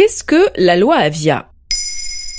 [0.00, 1.52] Qu'est-ce que la loi Avia?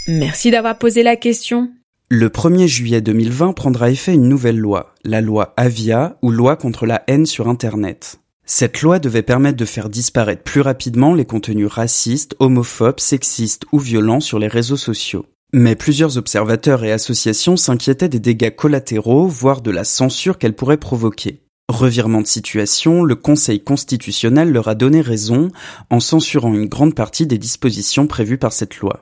[0.08, 1.70] Merci d'avoir posé la question.
[2.10, 6.88] Le 1er juillet 2020 prendra effet une nouvelle loi, la loi Avia ou loi contre
[6.88, 8.20] la haine sur Internet.
[8.47, 13.78] Cette loi devait permettre de faire disparaître plus rapidement les contenus racistes, homophobes, sexistes ou
[13.78, 15.28] violents sur les réseaux sociaux.
[15.54, 20.78] Mais plusieurs observateurs et associations s'inquiétaient des dégâts collatéraux, voire de la censure qu'elle pourrait
[20.78, 21.43] provoquer.
[21.72, 25.48] Revirement de situation, le Conseil constitutionnel leur a donné raison
[25.89, 29.00] en censurant une grande partie des dispositions prévues par cette loi.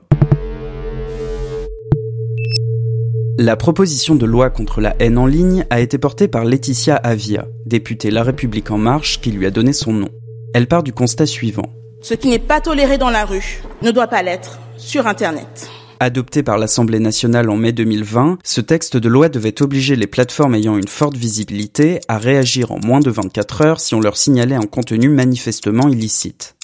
[3.38, 7.48] La proposition de loi contre la haine en ligne a été portée par Laetitia Avia,
[7.66, 10.08] députée La République en marche qui lui a donné son nom.
[10.54, 11.72] Elle part du constat suivant.
[12.02, 15.68] Ce qui n'est pas toléré dans la rue ne doit pas l'être sur Internet.
[16.02, 20.54] Adopté par l'Assemblée nationale en mai 2020, ce texte de loi devait obliger les plateformes
[20.54, 24.54] ayant une forte visibilité à réagir en moins de 24 heures si on leur signalait
[24.54, 26.56] un contenu manifestement illicite.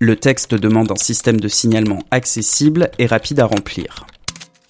[0.00, 4.06] Le texte demande un système de signalement accessible et rapide à remplir.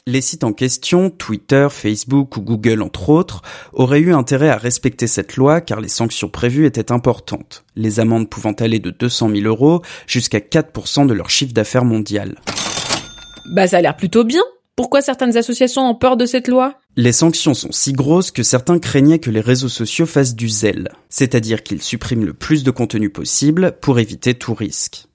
[0.06, 5.08] Les sites en question, Twitter, Facebook ou Google entre autres, auraient eu intérêt à respecter
[5.08, 9.42] cette loi car les sanctions prévues étaient importantes, les amendes pouvant aller de 200 000
[9.46, 12.36] euros jusqu'à 4% de leur chiffre d'affaires mondial.
[13.46, 14.42] Bah ça a l'air plutôt bien.
[14.76, 16.78] Pourquoi certaines associations ont peur de cette loi?
[16.96, 20.90] Les sanctions sont si grosses que certains craignaient que les réseaux sociaux fassent du zèle,
[21.08, 25.06] c'est-à-dire qu'ils suppriment le plus de contenu possible pour éviter tout risque.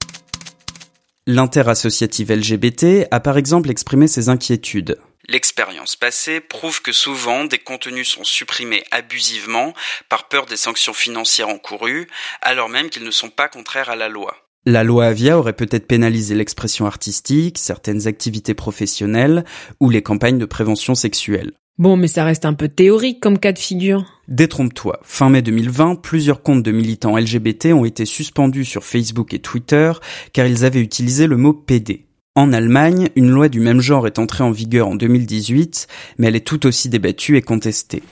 [1.26, 4.98] L'interassociative LGBT a par exemple exprimé ses inquiétudes.
[5.28, 9.74] L'expérience passée prouve que souvent des contenus sont supprimés abusivement
[10.08, 12.08] par peur des sanctions financières encourues,
[12.40, 14.36] alors même qu'ils ne sont pas contraires à la loi.
[14.66, 19.46] La loi Avia aurait peut-être pénalisé l'expression artistique, certaines activités professionnelles
[19.80, 21.52] ou les campagnes de prévention sexuelle.
[21.78, 24.04] Bon, mais ça reste un peu théorique comme cas de figure.
[24.28, 29.38] Détrompe-toi, fin mai 2020, plusieurs comptes de militants LGBT ont été suspendus sur Facebook et
[29.38, 29.92] Twitter
[30.34, 32.04] car ils avaient utilisé le mot PD.
[32.34, 35.86] En Allemagne, une loi du même genre est entrée en vigueur en 2018,
[36.18, 38.02] mais elle est tout aussi débattue et contestée.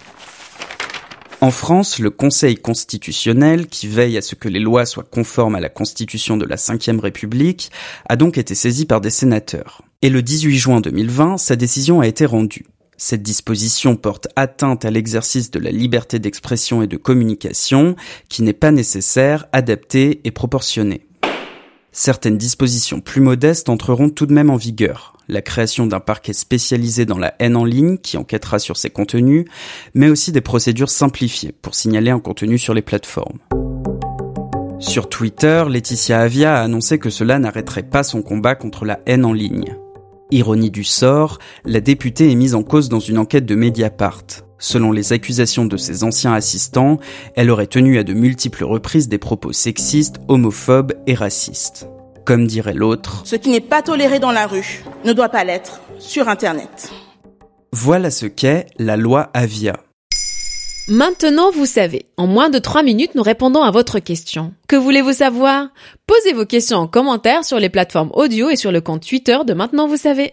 [1.41, 5.61] En France, le Conseil constitutionnel, qui veille à ce que les lois soient conformes à
[5.61, 7.71] la Constitution de la Ve République,
[8.09, 9.83] a donc été saisi par des sénateurs.
[10.03, 12.67] Et le 18 juin 2020, sa décision a été rendue.
[12.97, 17.95] Cette disposition porte atteinte à l'exercice de la liberté d'expression et de communication,
[18.29, 21.08] qui n'est pas nécessaire, adaptée et proportionnée.
[22.01, 25.17] Certaines dispositions plus modestes entreront tout de même en vigueur.
[25.27, 29.47] La création d'un parquet spécialisé dans la haine en ligne qui enquêtera sur ces contenus,
[29.95, 33.41] mais aussi des procédures simplifiées pour signaler un contenu sur les plateformes.
[34.79, 39.25] Sur Twitter, Laetitia Avia a annoncé que cela n'arrêterait pas son combat contre la haine
[39.25, 39.77] en ligne.
[40.31, 44.48] Ironie du sort, la députée est mise en cause dans une enquête de Mediapart.
[44.59, 46.99] Selon les accusations de ses anciens assistants,
[47.37, 51.89] elle aurait tenu à de multiples reprises des propos sexistes, homophobes et racistes.
[52.25, 55.81] Comme dirait l'autre, Ce qui n'est pas toléré dans la rue ne doit pas l'être
[55.99, 56.91] sur Internet.
[57.73, 59.75] voilà ce qu'est la loi Avia.
[60.91, 62.07] Maintenant, vous savez.
[62.17, 64.55] En moins de 3 minutes, nous répondons à votre question.
[64.69, 65.69] Que voulez-vous savoir?
[66.07, 69.53] Posez vos questions en commentaire sur les plateformes audio et sur le compte Twitter de
[69.53, 70.33] Maintenant, vous savez.